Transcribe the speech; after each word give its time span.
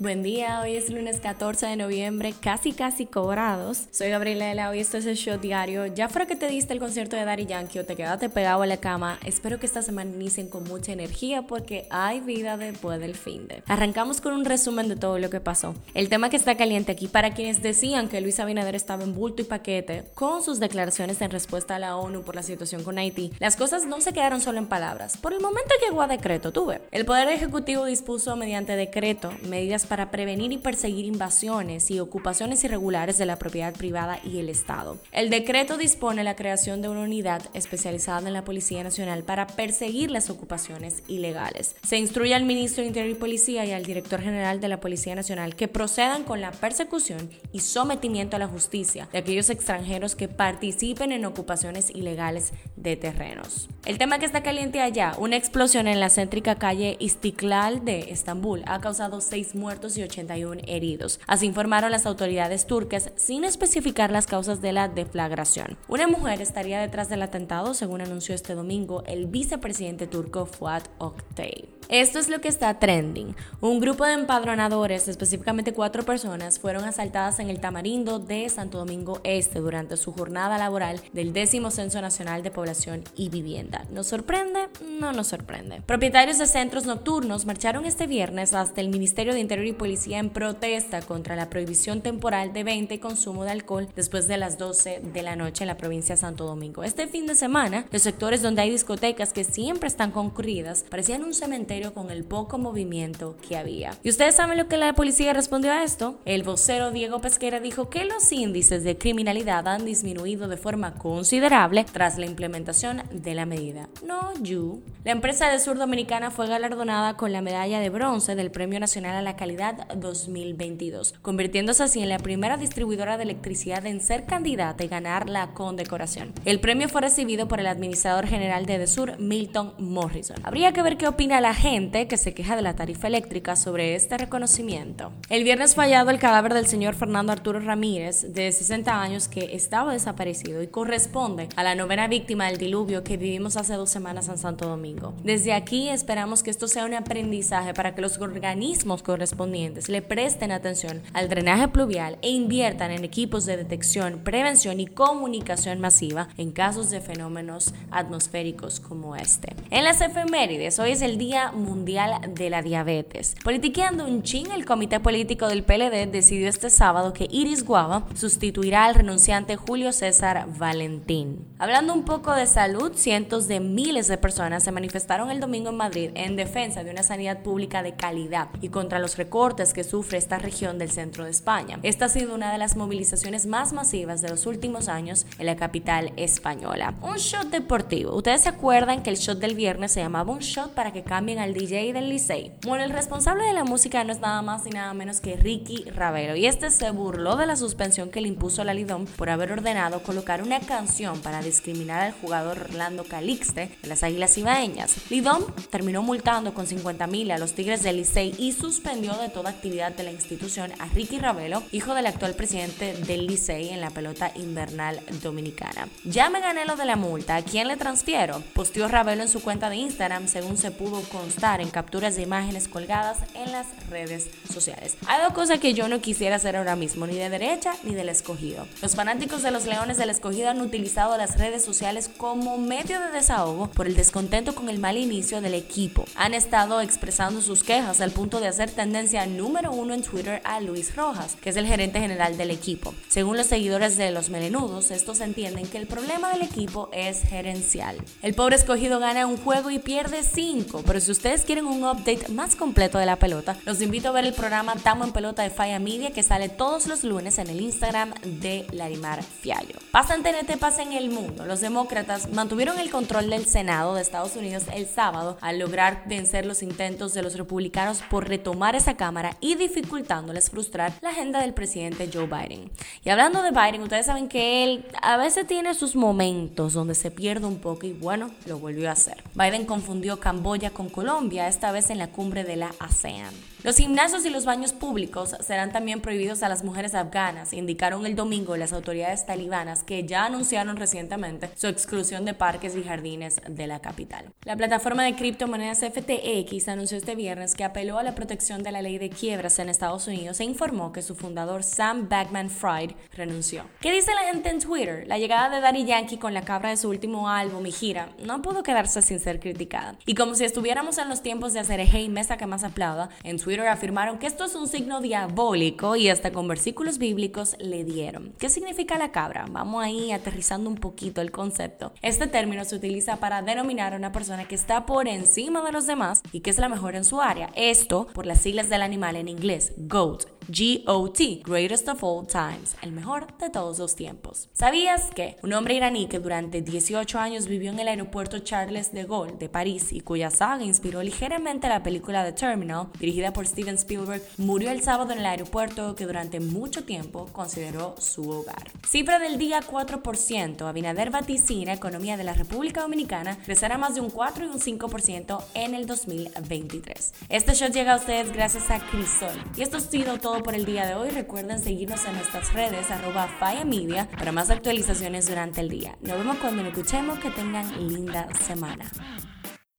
Buen 0.00 0.22
día, 0.22 0.62
hoy 0.62 0.76
es 0.76 0.88
lunes 0.88 1.20
14 1.20 1.66
de 1.66 1.76
noviembre, 1.76 2.32
casi 2.40 2.72
casi 2.72 3.04
cobrados. 3.04 3.82
Soy 3.90 4.08
Gabriela 4.08 4.70
hoy 4.70 4.78
esto 4.78 4.96
es 4.96 5.04
el 5.04 5.14
show 5.14 5.38
diario. 5.38 5.84
Ya 5.84 6.08
fuera 6.08 6.26
que 6.26 6.36
te 6.36 6.48
diste 6.48 6.72
el 6.72 6.78
concierto 6.78 7.16
de 7.16 7.26
Daddy 7.26 7.44
Yankee 7.44 7.80
o 7.80 7.84
te 7.84 7.96
quedaste 7.96 8.30
pegado 8.30 8.62
a 8.62 8.66
la 8.66 8.78
cama, 8.78 9.18
espero 9.26 9.60
que 9.60 9.66
esta 9.66 9.82
semana 9.82 10.10
inicien 10.10 10.48
con 10.48 10.64
mucha 10.64 10.92
energía 10.92 11.42
porque 11.42 11.86
hay 11.90 12.20
vida 12.20 12.56
después 12.56 12.98
del 12.98 13.14
fin 13.14 13.46
de. 13.46 13.62
Arrancamos 13.66 14.22
con 14.22 14.32
un 14.32 14.46
resumen 14.46 14.88
de 14.88 14.96
todo 14.96 15.18
lo 15.18 15.28
que 15.28 15.38
pasó. 15.38 15.74
El 15.92 16.08
tema 16.08 16.30
que 16.30 16.38
está 16.38 16.56
caliente 16.56 16.92
aquí 16.92 17.06
para 17.06 17.34
quienes 17.34 17.60
decían 17.60 18.08
que 18.08 18.22
Luis 18.22 18.40
Abinader 18.40 18.76
estaba 18.76 19.04
en 19.04 19.14
bulto 19.14 19.42
y 19.42 19.44
paquete 19.44 20.04
con 20.14 20.42
sus 20.42 20.60
declaraciones 20.60 21.20
en 21.20 21.30
respuesta 21.30 21.76
a 21.76 21.78
la 21.78 21.96
ONU 21.98 22.22
por 22.22 22.36
la 22.36 22.42
situación 22.42 22.84
con 22.84 22.96
Haití, 22.96 23.32
las 23.38 23.54
cosas 23.54 23.84
no 23.84 24.00
se 24.00 24.14
quedaron 24.14 24.40
solo 24.40 24.60
en 24.60 24.66
palabras. 24.66 25.18
Por 25.18 25.34
el 25.34 25.42
momento 25.42 25.74
llegó 25.86 26.00
a 26.00 26.06
decreto, 26.06 26.52
tuve. 26.52 26.80
El 26.90 27.04
Poder 27.04 27.28
Ejecutivo 27.28 27.84
dispuso 27.84 28.34
mediante 28.34 28.76
decreto 28.76 29.30
medidas 29.46 29.89
para 29.90 30.12
prevenir 30.12 30.52
y 30.52 30.58
perseguir 30.58 31.04
invasiones 31.04 31.90
y 31.90 31.98
ocupaciones 31.98 32.62
irregulares 32.62 33.18
de 33.18 33.26
la 33.26 33.40
propiedad 33.40 33.74
privada 33.74 34.20
y 34.22 34.38
el 34.38 34.48
Estado. 34.48 34.98
El 35.10 35.30
decreto 35.30 35.76
dispone 35.76 36.22
la 36.22 36.36
creación 36.36 36.80
de 36.80 36.88
una 36.88 37.00
unidad 37.00 37.42
especializada 37.54 38.28
en 38.28 38.34
la 38.34 38.44
Policía 38.44 38.84
Nacional 38.84 39.24
para 39.24 39.48
perseguir 39.48 40.12
las 40.12 40.30
ocupaciones 40.30 41.02
ilegales. 41.08 41.74
Se 41.82 41.98
instruye 41.98 42.36
al 42.36 42.44
ministro 42.44 42.82
de 42.82 42.86
Interior 42.86 43.16
y 43.16 43.18
Policía 43.18 43.64
y 43.64 43.72
al 43.72 43.84
director 43.84 44.20
general 44.20 44.60
de 44.60 44.68
la 44.68 44.78
Policía 44.78 45.16
Nacional 45.16 45.56
que 45.56 45.66
procedan 45.66 46.22
con 46.22 46.40
la 46.40 46.52
persecución 46.52 47.28
y 47.52 47.58
sometimiento 47.58 48.36
a 48.36 48.38
la 48.38 48.46
justicia 48.46 49.08
de 49.10 49.18
aquellos 49.18 49.50
extranjeros 49.50 50.14
que 50.14 50.28
participen 50.28 51.10
en 51.10 51.24
ocupaciones 51.24 51.90
ilegales 51.90 52.52
de 52.76 52.94
terrenos. 52.94 53.68
El 53.84 53.98
tema 53.98 54.20
que 54.20 54.26
está 54.26 54.44
caliente 54.44 54.80
allá, 54.80 55.14
una 55.18 55.36
explosión 55.36 55.88
en 55.88 55.98
la 55.98 56.10
céntrica 56.10 56.54
calle 56.54 56.96
Istiklal 57.00 57.84
de 57.84 58.12
Estambul 58.12 58.62
ha 58.66 58.80
causado 58.80 59.20
seis 59.20 59.56
muertos 59.56 59.79
y 59.96 60.02
81 60.02 60.62
heridos. 60.66 61.20
Así 61.26 61.46
informaron 61.46 61.90
las 61.90 62.06
autoridades 62.06 62.66
turcas 62.66 63.12
sin 63.16 63.44
especificar 63.44 64.10
las 64.10 64.26
causas 64.26 64.60
de 64.60 64.72
la 64.72 64.88
deflagración. 64.88 65.78
Una 65.88 66.06
mujer 66.06 66.40
estaría 66.40 66.80
detrás 66.80 67.08
del 67.08 67.22
atentado, 67.22 67.74
según 67.74 68.00
anunció 68.00 68.34
este 68.34 68.54
domingo 68.54 69.02
el 69.06 69.26
vicepresidente 69.26 70.06
turco 70.06 70.46
Fuat 70.46 70.88
Oktay. 70.98 71.69
Esto 71.90 72.20
es 72.20 72.28
lo 72.28 72.40
que 72.40 72.46
está 72.46 72.78
trending. 72.78 73.34
Un 73.60 73.80
grupo 73.80 74.04
de 74.04 74.12
empadronadores, 74.12 75.08
específicamente 75.08 75.72
cuatro 75.72 76.04
personas, 76.04 76.60
fueron 76.60 76.84
asaltadas 76.84 77.40
en 77.40 77.50
el 77.50 77.58
Tamarindo 77.58 78.20
de 78.20 78.48
Santo 78.48 78.78
Domingo 78.78 79.18
Este 79.24 79.58
durante 79.58 79.96
su 79.96 80.12
jornada 80.12 80.56
laboral 80.56 81.00
del 81.12 81.32
décimo 81.32 81.72
Censo 81.72 82.00
Nacional 82.00 82.44
de 82.44 82.52
Población 82.52 83.02
y 83.16 83.28
Vivienda. 83.28 83.86
¿Nos 83.90 84.06
sorprende? 84.06 84.68
No 85.00 85.12
nos 85.12 85.26
sorprende. 85.26 85.82
Propietarios 85.84 86.38
de 86.38 86.46
centros 86.46 86.86
nocturnos 86.86 87.44
marcharon 87.44 87.84
este 87.84 88.06
viernes 88.06 88.54
hasta 88.54 88.80
el 88.80 88.88
Ministerio 88.88 89.34
de 89.34 89.40
Interior 89.40 89.66
y 89.66 89.72
Policía 89.72 90.20
en 90.20 90.30
protesta 90.30 91.02
contra 91.02 91.34
la 91.34 91.50
prohibición 91.50 92.02
temporal 92.02 92.52
de 92.52 92.62
venta 92.62 92.94
y 92.94 92.98
consumo 92.98 93.42
de 93.42 93.50
alcohol 93.50 93.88
después 93.96 94.28
de 94.28 94.36
las 94.36 94.58
12 94.58 95.00
de 95.12 95.22
la 95.24 95.34
noche 95.34 95.64
en 95.64 95.68
la 95.68 95.76
provincia 95.76 96.14
de 96.14 96.20
Santo 96.20 96.44
Domingo. 96.44 96.84
Este 96.84 97.08
fin 97.08 97.26
de 97.26 97.34
semana, 97.34 97.86
los 97.90 98.02
sectores 98.02 98.42
donde 98.42 98.62
hay 98.62 98.70
discotecas 98.70 99.32
que 99.32 99.42
siempre 99.42 99.88
están 99.88 100.12
concurridas 100.12 100.84
parecían 100.88 101.24
un 101.24 101.34
cementerio 101.34 101.79
con 101.88 102.10
el 102.10 102.24
poco 102.24 102.58
movimiento 102.58 103.36
que 103.48 103.56
había. 103.56 103.92
¿Y 104.02 104.10
ustedes 104.10 104.36
saben 104.36 104.58
lo 104.58 104.68
que 104.68 104.76
la 104.76 104.92
policía 104.92 105.32
respondió 105.32 105.72
a 105.72 105.82
esto? 105.82 106.20
El 106.26 106.42
vocero 106.42 106.90
Diego 106.90 107.20
Pesquera 107.20 107.58
dijo 107.58 107.88
que 107.88 108.04
los 108.04 108.30
índices 108.30 108.84
de 108.84 108.98
criminalidad 108.98 109.66
han 109.66 109.86
disminuido 109.86 110.46
de 110.46 110.56
forma 110.56 110.94
considerable 110.94 111.84
tras 111.84 112.18
la 112.18 112.26
implementación 112.26 113.02
de 113.10 113.34
la 113.34 113.46
medida. 113.46 113.88
No, 114.06 114.34
you. 114.42 114.82
La 115.04 115.12
empresa 115.12 115.48
de 115.48 115.58
Sur 115.58 115.78
Dominicana 115.78 116.30
fue 116.30 116.46
galardonada 116.46 117.16
con 117.16 117.32
la 117.32 117.40
medalla 117.40 117.80
de 117.80 117.88
bronce 117.88 118.36
del 118.36 118.50
Premio 118.50 118.78
Nacional 118.78 119.16
a 119.16 119.22
la 119.22 119.36
Calidad 119.36 119.88
2022, 119.96 121.14
convirtiéndose 121.22 121.82
así 121.82 122.02
en 122.02 122.10
la 122.10 122.18
primera 122.18 122.58
distribuidora 122.58 123.16
de 123.16 123.22
electricidad 123.22 123.86
en 123.86 124.00
ser 124.00 124.26
candidata 124.26 124.84
y 124.84 124.88
ganar 124.88 125.30
la 125.30 125.54
condecoración. 125.54 126.34
El 126.44 126.60
premio 126.60 126.88
fue 126.88 127.00
recibido 127.00 127.48
por 127.48 127.60
el 127.60 127.66
administrador 127.66 128.26
general 128.26 128.66
de 128.66 128.78
Desur, 128.78 129.18
Milton 129.18 129.74
Morrison. 129.78 130.36
Habría 130.42 130.72
que 130.72 130.82
ver 130.82 130.96
qué 130.96 131.08
opina 131.08 131.40
la 131.40 131.54
gente 131.54 131.69
que 131.70 132.16
se 132.16 132.34
queja 132.34 132.56
de 132.56 132.62
la 132.62 132.74
tarifa 132.74 133.06
eléctrica 133.06 133.54
sobre 133.54 133.94
este 133.94 134.18
reconocimiento. 134.18 135.12
El 135.28 135.44
viernes 135.44 135.76
fallado 135.76 136.10
el 136.10 136.18
cadáver 136.18 136.52
del 136.52 136.66
señor 136.66 136.96
Fernando 136.96 137.30
Arturo 137.30 137.60
Ramírez, 137.60 138.34
de 138.34 138.50
60 138.50 139.00
años, 139.00 139.28
que 139.28 139.54
estaba 139.54 139.92
desaparecido 139.92 140.64
y 140.64 140.66
corresponde 140.66 141.48
a 141.54 141.62
la 141.62 141.76
novena 141.76 142.08
víctima 142.08 142.46
del 142.46 142.58
diluvio 142.58 143.04
que 143.04 143.16
vivimos 143.16 143.56
hace 143.56 143.74
dos 143.74 143.88
semanas 143.88 144.28
en 144.28 144.38
Santo 144.38 144.66
Domingo. 144.66 145.14
Desde 145.22 145.52
aquí 145.52 145.88
esperamos 145.88 146.42
que 146.42 146.50
esto 146.50 146.66
sea 146.66 146.86
un 146.86 146.94
aprendizaje 146.94 147.72
para 147.72 147.94
que 147.94 148.02
los 148.02 148.18
organismos 148.18 149.04
correspondientes 149.04 149.88
le 149.88 150.02
presten 150.02 150.50
atención 150.50 151.02
al 151.12 151.28
drenaje 151.28 151.68
pluvial 151.68 152.18
e 152.20 152.30
inviertan 152.30 152.90
en 152.90 153.04
equipos 153.04 153.46
de 153.46 153.56
detección, 153.56 154.22
prevención 154.24 154.80
y 154.80 154.88
comunicación 154.88 155.78
masiva 155.78 156.30
en 156.36 156.50
casos 156.50 156.90
de 156.90 157.00
fenómenos 157.00 157.74
atmosféricos 157.92 158.80
como 158.80 159.14
este. 159.14 159.54
En 159.70 159.84
las 159.84 160.00
efemérides, 160.00 160.80
hoy 160.80 160.90
es 160.90 161.02
el 161.02 161.16
Día 161.16 161.49
Mundial 161.52 162.20
de 162.34 162.50
la 162.50 162.62
Diabetes. 162.62 163.34
Politiqueando 163.42 164.06
un 164.06 164.22
chin, 164.22 164.50
el 164.52 164.64
comité 164.64 165.00
político 165.00 165.48
del 165.48 165.64
PLD 165.64 166.10
decidió 166.10 166.48
este 166.48 166.70
sábado 166.70 167.12
que 167.12 167.28
Iris 167.30 167.64
Guava 167.64 168.06
sustituirá 168.14 168.84
al 168.84 168.94
renunciante 168.94 169.56
Julio 169.56 169.92
César 169.92 170.46
Valentín. 170.58 171.46
Hablando 171.58 171.94
un 171.94 172.04
poco 172.04 172.34
de 172.34 172.46
salud, 172.46 172.92
cientos 172.94 173.48
de 173.48 173.60
miles 173.60 174.08
de 174.08 174.18
personas 174.18 174.62
se 174.64 174.72
manifestaron 174.72 175.30
el 175.30 175.40
domingo 175.40 175.70
en 175.70 175.76
Madrid 175.76 176.10
en 176.14 176.36
defensa 176.36 176.84
de 176.84 176.90
una 176.90 177.02
sanidad 177.02 177.42
pública 177.42 177.82
de 177.82 177.94
calidad 177.94 178.48
y 178.60 178.68
contra 178.68 178.98
los 178.98 179.16
recortes 179.16 179.72
que 179.72 179.84
sufre 179.84 180.18
esta 180.18 180.38
región 180.38 180.78
del 180.78 180.90
centro 180.90 181.24
de 181.24 181.30
España. 181.30 181.78
Esta 181.82 182.06
ha 182.06 182.08
sido 182.08 182.34
una 182.34 182.52
de 182.52 182.58
las 182.58 182.76
movilizaciones 182.76 183.46
más 183.46 183.72
masivas 183.72 184.22
de 184.22 184.28
los 184.28 184.46
últimos 184.46 184.88
años 184.88 185.26
en 185.38 185.46
la 185.46 185.56
capital 185.56 186.12
española. 186.16 186.94
Un 187.02 187.16
shot 187.16 187.48
deportivo. 187.50 188.14
Ustedes 188.14 188.42
se 188.42 188.48
acuerdan 188.48 189.02
que 189.02 189.10
el 189.10 189.16
shot 189.16 189.38
del 189.38 189.54
viernes 189.54 189.92
se 189.92 190.00
llamaba 190.00 190.32
un 190.32 190.38
shot 190.38 190.72
para 190.74 190.92
que 190.92 191.02
cambien 191.02 191.38
al 191.40 191.54
DJ 191.54 191.92
del 191.92 192.08
Licey. 192.08 192.52
Bueno, 192.62 192.84
el 192.84 192.90
responsable 192.90 193.44
de 193.44 193.52
la 193.52 193.64
música 193.64 194.04
no 194.04 194.12
es 194.12 194.20
nada 194.20 194.42
más 194.42 194.64
ni 194.64 194.70
nada 194.70 194.92
menos 194.94 195.20
que 195.20 195.36
Ricky 195.36 195.84
Ravelo 195.84 196.36
y 196.36 196.46
este 196.46 196.70
se 196.70 196.90
burló 196.90 197.36
de 197.36 197.46
la 197.46 197.56
suspensión 197.56 198.10
que 198.10 198.20
le 198.20 198.28
impuso 198.28 198.62
la 198.62 198.74
Lidón 198.74 199.06
por 199.06 199.30
haber 199.30 199.52
ordenado 199.52 200.02
colocar 200.02 200.42
una 200.42 200.60
canción 200.60 201.20
para 201.20 201.42
discriminar 201.42 202.02
al 202.02 202.12
jugador 202.12 202.58
Orlando 202.58 203.04
Calixte 203.04 203.70
de 203.82 203.88
las 203.88 204.02
Águilas 204.02 204.36
Ibaeñas. 204.36 205.10
Lidón 205.10 205.44
terminó 205.70 206.02
multando 206.02 206.54
con 206.54 206.66
50 206.66 207.06
mil 207.06 207.30
a 207.30 207.38
los 207.38 207.54
Tigres 207.54 207.82
del 207.82 207.96
Licey 207.96 208.34
y 208.38 208.52
suspendió 208.52 209.14
de 209.14 209.28
toda 209.28 209.50
actividad 209.50 209.92
de 209.92 210.04
la 210.04 210.12
institución 210.12 210.72
a 210.78 210.86
Ricky 210.86 211.18
Ravelo, 211.18 211.62
hijo 211.72 211.94
del 211.94 212.06
actual 212.06 212.34
presidente 212.34 212.94
del 212.94 213.26
Licey 213.26 213.70
en 213.70 213.80
la 213.80 213.90
pelota 213.90 214.30
invernal 214.36 215.00
dominicana. 215.22 215.88
Ya 216.04 216.30
me 216.30 216.40
gané 216.40 216.66
lo 216.66 216.76
de 216.76 216.84
la 216.84 216.96
multa, 216.96 217.36
¿a 217.36 217.42
quién 217.42 217.68
le 217.68 217.76
transfiero? 217.76 218.42
Posteó 218.54 218.88
Ravelo 218.88 219.22
en 219.22 219.28
su 219.28 219.42
cuenta 219.42 219.70
de 219.70 219.76
Instagram 219.76 220.28
según 220.28 220.56
se 220.56 220.70
pudo 220.70 221.00
constar 221.30 221.60
en 221.60 221.70
capturas 221.70 222.16
de 222.16 222.22
imágenes 222.22 222.66
colgadas 222.66 223.18
en 223.34 223.52
las 223.52 223.66
redes 223.88 224.26
sociales. 224.52 224.96
Hay 225.06 225.22
dos 225.22 225.32
cosas 225.32 225.60
que 225.60 225.74
yo 225.74 225.86
no 225.86 226.00
quisiera 226.00 226.34
hacer 226.34 226.56
ahora 226.56 226.74
mismo, 226.74 227.06
ni 227.06 227.14
de 227.14 227.30
derecha 227.30 227.72
ni 227.84 227.94
del 227.94 228.08
escogido. 228.08 228.66
Los 228.82 228.96
fanáticos 228.96 229.44
de 229.44 229.52
los 229.52 229.64
Leones 229.64 229.96
del 229.96 230.10
Escogido 230.10 230.50
han 230.50 230.60
utilizado 230.60 231.16
las 231.16 231.38
redes 231.38 231.64
sociales 231.64 232.10
como 232.16 232.58
medio 232.58 232.98
de 232.98 233.12
desahogo 233.12 233.68
por 233.68 233.86
el 233.86 233.94
descontento 233.94 234.56
con 234.56 234.68
el 234.68 234.80
mal 234.80 234.96
inicio 234.96 235.40
del 235.40 235.54
equipo. 235.54 236.04
Han 236.16 236.34
estado 236.34 236.80
expresando 236.80 237.42
sus 237.42 237.62
quejas 237.62 238.00
al 238.00 238.10
punto 238.10 238.40
de 238.40 238.48
hacer 238.48 238.68
tendencia 238.68 239.24
número 239.26 239.70
uno 239.70 239.94
en 239.94 240.02
Twitter 240.02 240.42
a 240.42 240.60
Luis 240.60 240.96
Rojas, 240.96 241.36
que 241.40 241.50
es 241.50 241.56
el 241.56 241.66
gerente 241.68 242.00
general 242.00 242.36
del 242.36 242.50
equipo. 242.50 242.92
Según 243.08 243.36
los 243.36 243.46
seguidores 243.46 243.96
de 243.96 244.10
los 244.10 244.30
melenudos, 244.30 244.90
estos 244.90 245.20
entienden 245.20 245.68
que 245.68 245.78
el 245.78 245.86
problema 245.86 246.32
del 246.32 246.42
equipo 246.42 246.88
es 246.92 247.22
gerencial. 247.22 247.96
El 248.20 248.34
pobre 248.34 248.56
escogido 248.56 248.98
gana 248.98 249.28
un 249.28 249.36
juego 249.36 249.70
y 249.70 249.78
pierde 249.78 250.24
cinco, 250.24 250.82
pero 250.84 250.98
si 250.98 251.12
usted 251.12 251.19
ustedes 251.20 251.44
quieren 251.44 251.66
un 251.66 251.84
update 251.84 252.32
más 252.32 252.56
completo 252.56 252.96
de 252.96 253.04
la 253.04 253.16
pelota, 253.16 253.54
los 253.66 253.82
invito 253.82 254.08
a 254.08 254.12
ver 254.12 254.24
el 254.24 254.32
programa 254.32 254.74
Tamo 254.76 255.04
en 255.04 255.12
Pelota 255.12 255.42
de 255.42 255.50
Falla 255.50 255.78
Media 255.78 256.12
que 256.12 256.22
sale 256.22 256.48
todos 256.48 256.86
los 256.86 257.04
lunes 257.04 257.38
en 257.38 257.50
el 257.50 257.60
Instagram 257.60 258.14
de 258.40 258.66
Larimar 258.72 259.22
Fiallo. 259.22 259.74
Pasa 259.90 260.14
en 260.14 260.22
TNT, 260.22 260.58
pasa 260.58 260.82
en 260.82 260.94
el 260.94 261.10
mundo. 261.10 261.44
Los 261.44 261.60
demócratas 261.60 262.32
mantuvieron 262.32 262.78
el 262.78 262.90
control 262.90 263.28
del 263.28 263.44
Senado 263.44 263.94
de 263.94 264.00
Estados 264.00 264.34
Unidos 264.34 264.62
el 264.72 264.86
sábado 264.86 265.36
al 265.42 265.58
lograr 265.58 266.04
vencer 266.06 266.46
los 266.46 266.62
intentos 266.62 267.12
de 267.12 267.22
los 267.22 267.36
republicanos 267.36 268.02
por 268.08 268.26
retomar 268.26 268.74
esa 268.74 268.96
Cámara 268.96 269.36
y 269.40 269.56
dificultándoles 269.56 270.48
frustrar 270.48 270.94
la 271.02 271.10
agenda 271.10 271.42
del 271.42 271.52
presidente 271.52 272.08
Joe 272.10 272.28
Biden. 272.28 272.70
Y 273.04 273.10
hablando 273.10 273.42
de 273.42 273.50
Biden, 273.50 273.82
ustedes 273.82 274.06
saben 274.06 274.26
que 274.26 274.64
él 274.64 274.86
a 275.02 275.18
veces 275.18 275.46
tiene 275.46 275.74
sus 275.74 275.96
momentos 275.96 276.72
donde 276.72 276.94
se 276.94 277.10
pierde 277.10 277.46
un 277.46 277.58
poco 277.58 277.86
y 277.86 277.92
bueno, 277.92 278.30
lo 278.46 278.58
volvió 278.58 278.88
a 278.88 278.92
hacer. 278.92 279.22
Biden 279.34 279.66
confundió 279.66 280.18
Camboya 280.18 280.70
con 280.70 280.88
Colombia 280.88 281.09
Colombia, 281.10 281.48
esta 281.48 281.72
vez 281.72 281.90
en 281.90 281.98
la 281.98 282.06
cumbre 282.06 282.44
de 282.44 282.54
la 282.54 282.72
ASEAN. 282.78 283.49
Los 283.62 283.76
gimnasios 283.76 284.24
y 284.24 284.30
los 284.30 284.46
baños 284.46 284.72
públicos 284.72 285.36
serán 285.40 285.70
también 285.70 286.00
prohibidos 286.00 286.42
a 286.42 286.48
las 286.48 286.64
mujeres 286.64 286.94
afganas, 286.94 287.52
indicaron 287.52 288.06
el 288.06 288.16
domingo 288.16 288.56
las 288.56 288.72
autoridades 288.72 289.26
talibanas 289.26 289.84
que 289.84 290.06
ya 290.06 290.24
anunciaron 290.24 290.78
recientemente 290.78 291.50
su 291.56 291.66
exclusión 291.66 292.24
de 292.24 292.32
parques 292.32 292.74
y 292.74 292.82
jardines 292.82 293.42
de 293.46 293.66
la 293.66 293.80
capital. 293.80 294.32
La 294.44 294.56
plataforma 294.56 295.04
de 295.04 295.14
criptomonedas 295.14 295.80
FTX 295.80 296.68
anunció 296.68 296.96
este 296.96 297.14
viernes 297.14 297.54
que 297.54 297.64
apeló 297.64 297.98
a 297.98 298.02
la 298.02 298.14
protección 298.14 298.62
de 298.62 298.72
la 298.72 298.80
ley 298.80 298.96
de 298.96 299.10
quiebras 299.10 299.58
en 299.58 299.68
Estados 299.68 300.06
Unidos 300.06 300.40
e 300.40 300.44
informó 300.44 300.90
que 300.90 301.02
su 301.02 301.14
fundador 301.14 301.62
Sam 301.62 302.08
Backman-Fried 302.08 302.92
renunció. 303.14 303.64
¿Qué 303.80 303.92
dice 303.92 304.14
la 304.14 304.22
gente 304.22 304.48
en 304.48 304.60
Twitter? 304.60 305.06
La 305.06 305.18
llegada 305.18 305.50
de 305.50 305.60
Daddy 305.60 305.84
Yankee 305.84 306.16
con 306.16 306.32
la 306.32 306.46
cabra 306.46 306.70
de 306.70 306.78
su 306.78 306.88
último 306.88 307.28
álbum 307.28 307.66
y 307.66 307.72
gira 307.72 308.08
no 308.24 308.40
pudo 308.40 308.62
quedarse 308.62 309.02
sin 309.02 309.20
ser 309.20 309.38
criticada. 309.38 309.96
Y 310.06 310.14
como 310.14 310.34
si 310.34 310.44
estuviéramos 310.44 310.96
en 310.96 311.10
los 311.10 311.20
tiempos 311.20 311.52
de 311.52 311.60
hacer 311.60 311.80
eje 311.80 312.00
y 312.00 312.08
mesa 312.08 312.38
que 312.38 312.46
más 312.46 312.64
aplauda, 312.64 313.10
en 313.22 313.36
Twitter 313.36 313.49
Afirmaron 313.50 314.18
que 314.18 314.28
esto 314.28 314.44
es 314.44 314.54
un 314.54 314.68
signo 314.68 315.00
diabólico 315.00 315.96
y 315.96 316.08
hasta 316.08 316.30
con 316.30 316.46
versículos 316.46 316.98
bíblicos 316.98 317.56
le 317.58 317.84
dieron. 317.84 318.32
¿Qué 318.38 318.48
significa 318.48 318.96
la 318.96 319.10
cabra? 319.10 319.46
Vamos 319.50 319.82
ahí 319.82 320.12
aterrizando 320.12 320.70
un 320.70 320.76
poquito 320.76 321.20
el 321.20 321.32
concepto. 321.32 321.92
Este 322.00 322.28
término 322.28 322.64
se 322.64 322.76
utiliza 322.76 323.16
para 323.16 323.42
denominar 323.42 323.92
a 323.92 323.96
una 323.96 324.12
persona 324.12 324.46
que 324.46 324.54
está 324.54 324.86
por 324.86 325.08
encima 325.08 325.62
de 325.62 325.72
los 325.72 325.86
demás 325.86 326.22
y 326.32 326.40
que 326.40 326.50
es 326.50 326.58
la 326.58 326.68
mejor 326.68 326.94
en 326.94 327.04
su 327.04 327.20
área. 327.20 327.50
Esto 327.56 328.06
por 328.14 328.24
las 328.24 328.40
siglas 328.40 328.68
del 328.68 328.82
animal 328.82 329.16
en 329.16 329.28
inglés, 329.28 329.72
GOAT 329.76 330.39
GOT, 330.50 331.44
Greatest 331.44 331.88
of 331.88 332.02
All 332.02 332.26
Times, 332.26 332.76
el 332.82 332.90
mejor 332.90 333.38
de 333.38 333.50
todos 333.50 333.78
los 333.78 333.94
tiempos. 333.94 334.48
¿Sabías 334.52 335.10
que 335.14 335.36
un 335.44 335.52
hombre 335.52 335.74
iraní 335.74 336.08
que 336.08 336.18
durante 336.18 336.60
18 336.60 337.20
años 337.20 337.46
vivió 337.46 337.70
en 337.70 337.78
el 337.78 337.86
aeropuerto 337.86 338.40
Charles 338.40 338.92
de 338.92 339.04
Gaulle 339.04 339.36
de 339.38 339.48
París 339.48 339.92
y 339.92 340.00
cuya 340.00 340.30
saga 340.30 340.64
inspiró 340.64 341.04
ligeramente 341.04 341.68
la 341.68 341.84
película 341.84 342.24
The 342.24 342.32
Terminal, 342.32 342.88
dirigida 342.98 343.32
por 343.32 343.46
Steven 343.46 343.76
Spielberg, 343.76 344.22
murió 344.38 344.72
el 344.72 344.82
sábado 344.82 345.12
en 345.12 345.20
el 345.20 345.26
aeropuerto 345.26 345.94
que 345.94 346.06
durante 346.06 346.40
mucho 346.40 346.84
tiempo 346.84 347.28
consideró 347.32 347.94
su 348.00 348.28
hogar? 348.28 348.72
Cifra 348.84 349.20
del 349.20 349.38
día 349.38 349.60
4%. 349.60 350.66
Abinader 350.66 351.10
vaticina 351.10 351.74
economía 351.74 352.16
de 352.16 352.24
la 352.24 352.34
República 352.34 352.82
Dominicana 352.82 353.38
crecerá 353.44 353.78
más 353.78 353.94
de 353.94 354.00
un 354.00 354.10
4 354.10 354.46
y 354.46 354.48
un 354.48 354.58
5% 354.58 355.44
en 355.54 355.74
el 355.74 355.86
2023. 355.86 357.14
Este 357.28 357.54
show 357.54 357.68
llega 357.70 357.92
a 357.92 357.96
ustedes 357.96 358.32
gracias 358.32 358.68
a 358.70 358.80
Crisol. 358.80 359.30
Y 359.56 359.62
esto 359.62 359.76
ha 359.76 359.80
sido 359.80 360.18
todo 360.18 360.39
por 360.42 360.54
el 360.54 360.64
día 360.64 360.86
de 360.86 360.94
hoy. 360.94 361.10
Recuerden 361.10 361.60
seguirnos 361.60 362.04
en 362.06 362.14
nuestras 362.14 362.52
redes 362.52 362.90
arroba 362.90 363.28
Media 363.64 364.08
para 364.18 364.32
más 364.32 364.50
actualizaciones 364.50 365.28
durante 365.28 365.60
el 365.60 365.68
día. 365.68 365.96
Nos 366.00 366.18
vemos 366.18 366.36
cuando 366.38 366.62
nos 366.62 366.72
escuchemos. 366.72 367.18
Que 367.18 367.30
tengan 367.30 367.88
linda 367.88 368.28
semana. 368.46 368.84